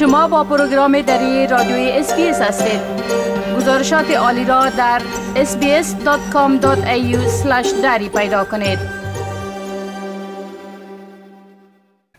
شما 0.00 0.28
با 0.28 0.44
پروگرام 0.44 1.00
دری 1.02 1.46
رادیوی 1.46 1.90
SBS 1.90 2.40
هستید. 2.40 2.80
گزارشات 3.56 4.10
عالی 4.10 4.44
را 4.44 4.70
در 4.70 5.02
sbs.com.au 5.34 7.16
دری 7.82 8.08
پیدا 8.08 8.44
کنید. 8.44 8.78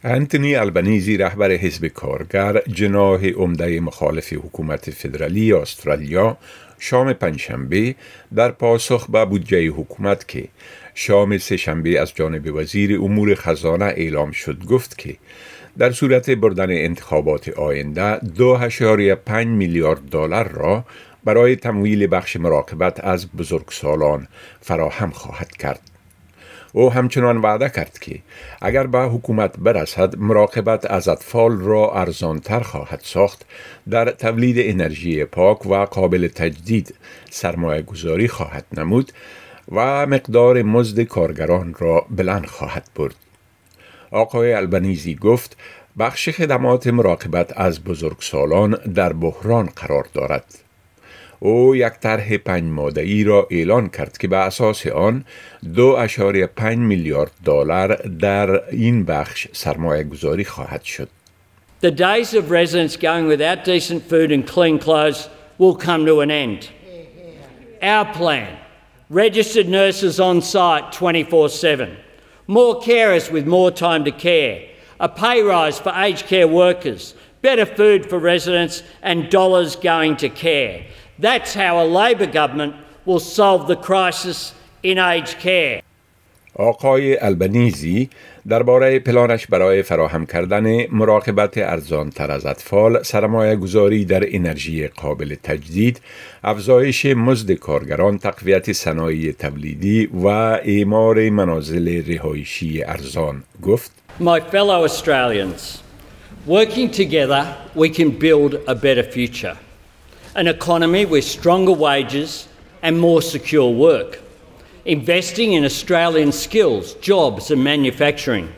انتونی 0.04 0.56
البنیزی 0.56 1.18
رهبر 1.18 1.52
حزب 1.52 1.88
کارگر 1.88 2.62
جناح 2.68 3.28
عمده 3.28 3.80
مخالف 3.80 4.34
حکومت 4.34 4.92
فدرالی 4.92 5.54
استرالیا 5.54 6.38
شام 6.80 7.14
پنجشنبه 7.14 7.96
در 8.36 8.52
پاسخ 8.52 9.10
به 9.10 9.26
بودجه 9.26 9.68
حکومت 9.68 10.28
که 10.28 10.48
شام 10.96 11.38
سهشنبه 11.38 12.02
از 12.02 12.16
جانب 12.16 12.56
وزیر 12.56 13.00
امور 13.02 13.36
خزانه 13.36 13.86
اعلام 13.86 14.32
شد 14.32 14.66
گفت 14.66 14.98
که 14.98 15.18
در 15.78 15.92
صورت 15.92 16.30
بردن 16.30 16.70
انتخابات 16.70 17.50
آینده 17.50 18.20
دو 18.20 18.58
پنج 19.26 19.48
میلیارد 19.48 20.10
دلار 20.10 20.48
را 20.48 20.86
برای 21.24 21.56
تمویل 21.56 22.08
بخش 22.12 22.36
مراقبت 22.36 23.04
از 23.04 23.28
بزرگسالان 23.32 24.28
فراهم 24.62 25.12
خواهد 25.12 25.52
کرد. 25.52 25.80
او 26.74 26.92
همچنان 26.92 27.38
وعده 27.38 27.70
کرد 27.70 28.00
که 28.00 28.20
اگر 28.62 28.88
به 28.88 29.00
حکومت 29.00 29.58
برسد 29.58 30.18
مراقبت 30.18 30.92
از 30.92 31.08
اطفال 31.08 31.60
را 31.60 31.92
ارزانتر 31.94 32.60
خواهد 32.60 33.02
ساخت 33.04 33.46
در 33.90 34.12
تولید 34.12 34.56
انرژی 34.60 35.26
پاک 35.26 35.66
و 35.66 35.76
قابل 35.76 36.28
تجدید 36.28 36.96
سرمایه 37.30 37.82
گذاری 37.82 38.28
خواهد 38.28 38.66
نمود 38.78 39.12
و 39.72 40.06
مقدار 40.06 40.62
مزد 40.62 41.02
کارگران 41.02 41.76
را 41.80 42.06
بلند 42.10 42.46
خواهد 42.46 42.90
برد. 42.96 43.16
آقای 44.12 44.54
البنیزی 44.54 45.16
گفت 45.16 45.58
بخش 46.00 46.30
خدمات 46.30 46.88
مراقبت 46.88 47.58
از 47.58 47.84
بزرگسالان 47.84 48.72
در 48.72 49.14
بحران 49.14 49.70
قرار 49.76 50.08
دارد. 50.14 50.46
او 51.40 51.76
یک 51.76 51.94
طرح 52.02 52.38
پنج 52.38 52.64
ماده 52.64 53.02
ای 53.02 53.24
را 53.24 53.48
اعلان 53.52 53.90
کرد 53.90 54.18
که 54.18 54.28
به 54.28 54.38
اساس 54.38 54.88
آن 54.88 55.26
دو 55.76 55.88
اشاری 55.88 56.46
پنج 56.46 56.78
میلیارد 56.78 57.32
دلار 57.46 57.96
در 57.96 58.70
این 58.70 59.06
بخش 59.06 59.48
سرمایه 59.52 60.04
گذاری 60.04 60.44
خواهد 60.44 60.84
شد. 60.84 61.10
The 61.82 61.92
days 61.92 62.34
of 62.36 62.52
residents 62.52 62.96
going 62.96 63.28
without 63.28 63.66
decent 63.66 64.04
food 64.04 64.32
and 64.32 64.46
clean 64.46 64.78
clothes 64.78 65.30
will 65.58 65.76
come 65.88 66.06
to 66.06 66.22
an 66.22 66.30
end. 66.30 66.70
Our 67.82 68.06
plan 68.14 68.58
registered 69.10 69.68
nurses 69.68 70.20
on 70.20 70.42
site 70.42 70.92
24 70.92 71.50
7, 71.50 71.92
more 72.52 72.82
carers 72.82 73.32
with 73.32 73.48
more 73.48 73.72
time 73.72 74.04
to 74.04 74.12
care, 74.12 74.68
a 75.00 75.08
pay 75.08 75.42
rise 75.42 75.80
for 75.80 75.94
aged 75.96 76.26
care 76.26 76.50
workers, 76.50 77.16
better 77.42 77.66
food 77.66 78.10
for 78.10 78.20
residents, 78.20 78.84
and 79.02 79.30
dollars 79.30 79.78
going 79.78 80.18
to 80.18 80.28
care. 80.28 80.86
That's 81.18 81.54
how 81.54 81.82
a 81.82 81.88
Labor 81.88 82.26
government 82.26 82.76
will 83.06 83.22
solve 83.22 83.68
the 83.68 83.78
crisis 83.78 84.54
in 84.84 84.98
aged 84.98 85.40
care. 85.40 85.82
آقای 86.56 87.18
البنیزی 87.18 88.10
درباره 88.48 89.00
پلانش 89.00 89.48
برای 89.48 89.84
فراهم 89.84 90.26
کردن 90.26 90.88
مراقبت 90.88 91.58
ارزان 91.58 92.10
تر 92.10 92.32
از 92.32 92.46
اطفال، 92.46 93.04
سرمایه 93.04 93.56
گذاری 93.56 94.06
در 94.06 94.24
انرژی 94.28 94.88
قابل 94.88 95.36
تجدید، 95.44 96.02
افزایش 96.44 97.06
مزد 97.06 97.52
کارگران، 97.52 98.18
تقویت 98.18 98.72
صنایع 98.72 99.32
تولیدی 99.32 100.06
و 100.06 100.28
اعمار 100.28 101.30
منازل 101.30 102.04
رهایشی 102.08 102.84
ارزان 102.84 103.44
گفت. 103.64 103.92
My 104.20 104.40
fellow 104.40 104.84
Australians, 104.90 105.62
working 106.48 106.90
together 106.92 107.44
we 107.76 107.90
can 107.90 108.10
build 108.10 108.52
a 108.68 108.76
better 108.76 109.04
future. 109.04 109.58
An 110.36 110.48
economy 110.48 111.06
with 111.06 111.24
stronger 111.24 111.76
wages 111.88 112.48
and 112.84 112.94
more 113.00 113.22
secure 113.22 113.70
work. 113.90 114.12
Investing 114.86 115.54
in 115.54 115.64
Australian 115.64 116.32
skills, 116.32 116.94
jobs, 116.96 117.52
and 117.52 117.64
manufacturing, 117.64 118.52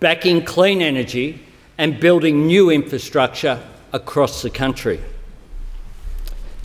backing 0.00 0.44
clean 0.44 0.80
energy, 0.80 1.42
and 1.78 2.00
building 2.00 2.46
new 2.46 2.70
infrastructure 2.70 3.62
across 3.92 4.42
the 4.42 4.50
country. 4.50 5.00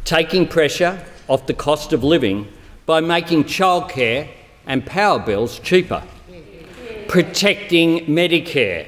Taking 0.06 0.48
pressure 0.48 1.04
off 1.28 1.48
the 1.48 1.54
cost 1.54 1.94
of 1.94 2.04
living 2.04 2.48
by 2.86 3.02
making 3.02 3.46
childcare 3.46 4.28
and 4.66 4.86
power 4.86 5.20
bills 5.20 5.60
cheaper. 5.60 6.04
Protecting 7.08 8.06
Medicare. 8.06 8.88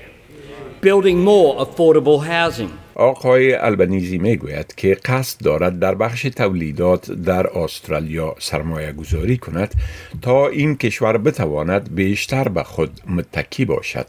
Building 0.81 1.23
more 1.23 1.66
affordable 1.66 2.25
housing 2.25 2.78
آقای 2.96 3.54
البنیزی 3.54 4.18
می 4.18 4.38
گوید 4.38 4.76
که 4.76 4.98
قصد 5.06 5.44
دارد 5.44 5.80
در 5.80 5.96
بخش 5.96 6.22
تولیدات 6.22 7.12
در 7.12 7.58
استرالیا 7.58 8.36
سرمایه 8.40 8.92
گذاری 8.92 9.38
کند 9.38 9.74
تا 10.22 10.48
این 10.48 10.78
کشور 10.78 11.18
بتواند 11.18 11.96
بیشتر 11.96 12.48
به 12.48 12.64
خود 12.64 13.02
متکی 13.08 13.66
باشد. 13.66 14.06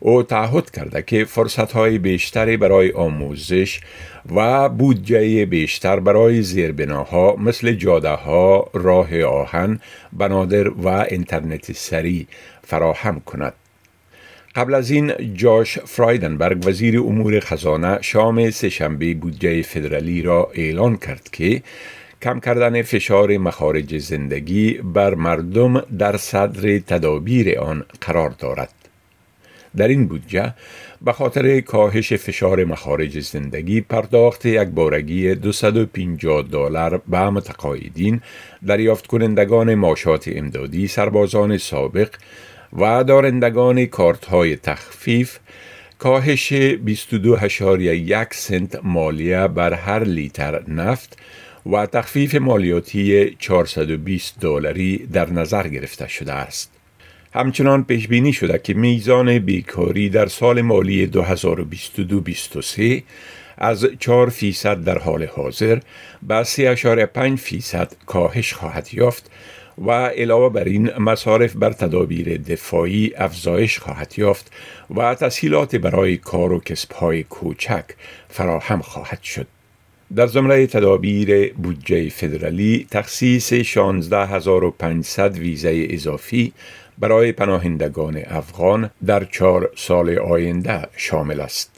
او 0.00 0.22
تعهد 0.22 0.70
کرده 0.70 1.02
که 1.02 1.24
فرصت 1.24 1.72
های 1.72 1.98
بیشتری 1.98 2.56
برای 2.56 2.92
آموزش 2.92 3.80
و 4.36 4.68
بودجه 4.68 5.46
بیشتر 5.46 6.00
برای 6.00 6.42
زیربناها 6.42 7.36
مثل 7.36 7.72
جاده 7.72 8.08
ها، 8.08 8.70
راه 8.74 9.22
آهن، 9.22 9.80
بنادر 10.12 10.68
و 10.68 10.88
اینترنت 10.88 11.72
سری 11.72 12.26
فراهم 12.66 13.20
کند. 13.20 13.54
قبل 14.58 14.74
از 14.74 14.90
این 14.90 15.34
جاش 15.34 15.78
فرایدنبرگ 15.78 16.66
وزیر 16.66 17.00
امور 17.00 17.40
خزانه 17.40 17.98
شام 18.00 18.50
سهشنبه 18.50 19.14
بودجه 19.14 19.62
فدرالی 19.62 20.22
را 20.22 20.50
اعلان 20.54 20.96
کرد 20.96 21.28
که 21.32 21.62
کم 22.22 22.40
کردن 22.40 22.82
فشار 22.82 23.36
مخارج 23.36 23.98
زندگی 23.98 24.72
بر 24.72 25.14
مردم 25.14 25.80
در 25.98 26.16
صدر 26.16 26.78
تدابیر 26.78 27.58
آن 27.58 27.84
قرار 28.00 28.30
دارد. 28.30 28.74
در 29.76 29.88
این 29.88 30.06
بودجه 30.06 30.54
به 31.02 31.12
خاطر 31.12 31.60
کاهش 31.60 32.12
فشار 32.12 32.64
مخارج 32.64 33.20
زندگی 33.20 33.80
پرداخت 33.80 34.46
یک 34.46 34.68
بارگی 34.68 35.34
250 35.34 36.42
دلار 36.42 37.02
به 37.08 37.30
متقاعدین 37.30 38.20
دریافت 38.66 39.06
کنندگان 39.06 39.74
ماشات 39.74 40.28
امدادی 40.32 40.88
سربازان 40.88 41.58
سابق 41.58 42.10
و 42.72 43.04
دارندگان 43.04 43.86
کارت 43.86 44.24
های 44.24 44.56
تخفیف 44.56 45.38
کاهش 45.98 46.52
22.1 46.52 48.34
سنت 48.34 48.80
مالیه 48.82 49.48
بر 49.48 49.72
هر 49.72 50.04
لیتر 50.04 50.62
نفت 50.68 51.18
و 51.72 51.86
تخفیف 51.86 52.34
مالیاتی 52.34 53.36
420 53.38 54.40
دلاری 54.40 55.06
در 55.12 55.30
نظر 55.30 55.68
گرفته 55.68 56.08
شده 56.08 56.32
است. 56.32 56.70
همچنان 57.34 57.84
پیش 57.84 58.08
بینی 58.08 58.32
شده 58.32 58.58
که 58.58 58.74
میزان 58.74 59.38
بیکاری 59.38 60.08
در 60.08 60.26
سال 60.26 60.60
مالی 60.60 61.10
2022-23 61.10 63.02
از 63.58 63.86
4 64.00 64.30
فیصد 64.30 64.84
در 64.84 64.98
حال 64.98 65.24
حاضر 65.24 65.78
به 66.22 66.44
3.5 66.44 67.36
فیصد 67.36 67.92
کاهش 68.06 68.52
خواهد 68.52 68.88
یافت 68.92 69.30
و 69.86 69.90
علاوه 69.90 70.52
بر 70.52 70.64
این 70.64 70.98
مصارف 70.98 71.56
بر 71.56 71.72
تدابیر 71.72 72.36
دفاعی 72.36 73.12
افزایش 73.16 73.78
خواهد 73.78 74.14
یافت 74.16 74.52
و 74.96 75.14
تسهیلات 75.14 75.76
برای 75.76 76.16
کار 76.16 76.52
و 76.52 76.60
کسبهای 76.60 77.22
کوچک 77.22 77.84
فراهم 78.28 78.82
خواهد 78.82 79.22
شد. 79.22 79.46
در 80.16 80.26
زمره 80.26 80.66
تدابیر 80.66 81.52
بودجه 81.52 82.08
فدرالی 82.08 82.86
تخصیص 82.90 83.52
16500 83.52 85.38
ویزه 85.38 85.86
اضافی 85.90 86.52
برای 86.98 87.32
پناهندگان 87.32 88.22
افغان 88.26 88.90
در 89.06 89.24
چهار 89.24 89.70
سال 89.76 90.18
آینده 90.18 90.82
شامل 90.96 91.40
است. 91.40 91.77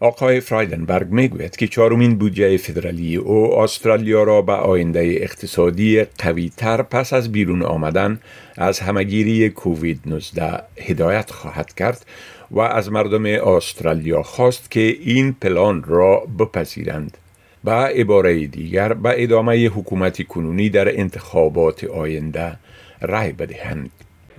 آقای 0.00 0.40
فرایدنبرگ 0.40 1.08
می‌گوید 1.10 1.56
که 1.56 1.68
چهارمین 1.68 2.18
بودجه 2.18 2.56
فدرالی 2.56 3.16
او 3.16 3.58
استرالیا 3.58 4.22
را 4.22 4.42
به 4.42 4.52
آینده 4.52 5.00
اقتصادی 5.00 6.04
قویتر 6.18 6.82
پس 6.82 7.12
از 7.12 7.32
بیرون 7.32 7.62
آمدن 7.62 8.20
از 8.56 8.80
همگیری 8.80 9.50
کووید 9.50 10.00
19 10.06 10.62
هدایت 10.80 11.30
خواهد 11.30 11.74
کرد 11.74 12.06
و 12.50 12.60
از 12.60 12.92
مردم 12.92 13.26
استرالیا 13.26 14.22
خواست 14.22 14.70
که 14.70 14.80
این 14.80 15.36
پلان 15.40 15.82
را 15.82 16.26
بپذیرند. 16.38 17.16
به 17.64 17.72
عباره 17.72 18.46
دیگر 18.46 18.92
به 18.92 19.22
ادامه 19.22 19.66
حکومت 19.66 20.22
کنونی 20.22 20.68
در 20.68 21.00
انتخابات 21.00 21.84
آینده 21.84 22.56
رای 23.00 23.32
بدهند. 23.32 23.90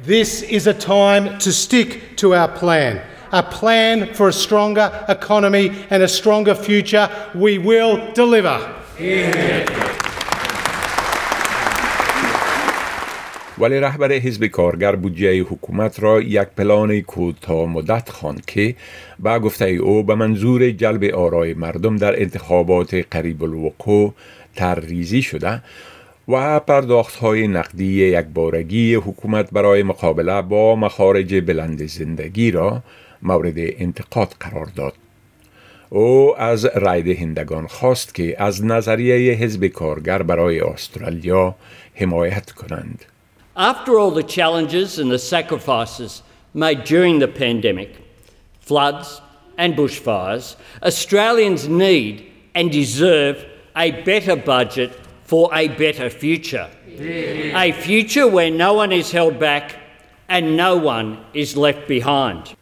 This 0.07 0.44
is 0.44 0.68
a 0.68 0.74
time 0.74 1.39
to 1.39 1.51
stick 1.51 2.18
to 2.18 2.33
our 2.33 2.59
plan. 2.59 3.16
A 3.31 3.44
plan 3.44 4.13
for 4.13 4.27
a 4.29 4.33
stronger 4.33 5.06
economy 5.07 5.71
and 5.89 6.03
a 6.03 6.07
stronger 6.07 6.56
future. 6.56 7.09
We 7.35 7.57
will 7.57 8.13
deliver. 8.13 8.59
ولی 13.59 13.79
رهبر 13.79 14.12
حزب 14.12 14.45
کارگر 14.45 14.95
بودجه 14.95 15.41
حکومت 15.41 16.03
را 16.03 16.21
یک 16.21 16.47
پلان 16.57 17.01
کوتاه 17.01 17.65
مدت 17.65 18.09
خواند 18.09 18.45
که 18.45 18.75
با 19.19 19.39
گفته 19.39 19.65
او 19.65 20.03
به 20.03 20.15
منظور 20.15 20.71
جلب 20.71 21.03
آرای 21.03 21.53
مردم 21.53 21.95
در 21.95 22.21
انتخابات 22.21 22.94
قریب 23.12 23.44
الوقوع 23.44 24.13
ترریزی 24.56 25.21
شده 25.21 25.62
و 26.27 26.59
پرداخت 26.59 27.15
های 27.15 27.47
نقدی 27.47 28.06
یک 28.06 28.25
بارگی 28.25 28.95
حکومت 28.95 29.50
برای 29.51 29.83
مقابله 29.83 30.41
با 30.41 30.75
مخارج 30.75 31.35
بلند 31.35 31.85
زندگی 31.85 32.51
را 32.51 32.83
مورد 33.22 33.54
انتقاد 33.56 34.34
قرار 34.40 34.66
داد. 34.66 34.94
او 35.90 36.40
از 36.40 36.64
رای 36.64 37.02
دهندگان 37.02 37.66
خواست 37.66 38.14
که 38.14 38.42
از 38.42 38.64
نظریه 38.64 39.32
حزب 39.34 39.66
کارگر 39.66 40.22
برای 40.22 40.60
استرالیا 40.60 41.54
حمایت 41.94 42.50
کنند. 42.50 43.04
After 43.56 43.98
all 43.98 44.10
the 44.10 44.22
challenges 44.22 44.98
and 44.98 45.10
the 45.10 45.19
sacrifices 45.19 46.22
made 46.54 46.84
during 46.84 47.19
the 47.19 47.28
pandemic, 47.28 47.90
floods 48.60 49.20
and 49.58 49.76
bushfires, 49.76 50.56
Australians 50.82 51.69
need 51.69 52.14
and 52.54 52.70
deserve 52.72 53.36
a 53.76 53.90
better 53.90 54.36
budget 54.36 54.90
for 55.24 55.50
a 55.54 55.69
better 55.69 56.08
future. 56.08 56.69
A 57.66 57.72
future 57.72 58.26
where 58.26 58.50
no 58.50 58.72
one 58.74 58.92
is 58.92 59.10
held 59.12 59.38
back 59.38 59.76
and 60.28 60.56
no 60.56 60.76
one 60.76 61.19
is 61.34 61.56
left 61.56 61.86
behind. 61.88 62.54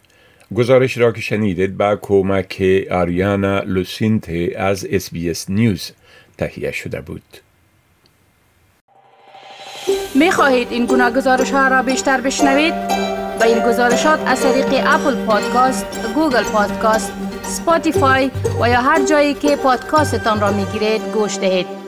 گزارش 0.56 0.98
را 0.98 1.12
که 1.12 1.22
شنیدید 1.22 1.78
با 1.78 1.96
کمک 2.02 2.64
آریانا 2.92 3.60
لوسینت 3.60 4.30
از 4.58 4.88
SBS 4.90 5.50
News 5.50 5.92
تهیه 6.38 6.72
شده 6.72 7.02
بود. 7.02 7.24
می 10.16 10.32
خواهید 10.32 10.68
این 10.72 10.86
گونه 10.86 11.12
گزارش 11.12 11.52
ها 11.52 11.68
را 11.68 11.82
بیشتر 11.82 12.22
بشنوید؟ 12.22 12.74
با 13.40 13.46
این 13.46 13.60
گزارشات 13.60 14.20
از 14.26 14.42
طریق 14.42 14.66
Apple 14.88 15.26
Podcast، 15.26 15.86
Google 16.16 16.44
Podcast، 16.44 17.12
Spotify 17.44 18.32
و 18.62 18.70
یا 18.70 18.82
هر 18.82 19.06
جایی 19.06 19.34
که 19.34 19.56
پادکاستتان 19.56 20.42
را 20.42 20.52
می 20.52 20.66
گیرید 20.66 21.02
گوش 21.14 21.38
دهید. 21.38 21.85